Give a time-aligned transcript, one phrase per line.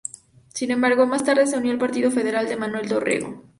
[0.51, 3.43] Sin embargo, más tarde se unió al partido federal de Manuel Dorrego.